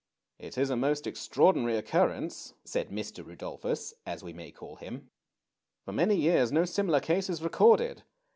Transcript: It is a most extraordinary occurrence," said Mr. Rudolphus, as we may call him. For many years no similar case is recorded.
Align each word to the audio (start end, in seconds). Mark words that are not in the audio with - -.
It 0.39 0.57
is 0.57 0.71
a 0.71 0.75
most 0.75 1.05
extraordinary 1.05 1.77
occurrence," 1.77 2.55
said 2.65 2.89
Mr. 2.89 3.23
Rudolphus, 3.23 3.93
as 4.03 4.23
we 4.23 4.33
may 4.33 4.49
call 4.49 4.77
him. 4.77 5.11
For 5.85 5.91
many 5.93 6.15
years 6.15 6.51
no 6.51 6.65
similar 6.65 6.99
case 6.99 7.29
is 7.29 7.43
recorded. 7.43 8.01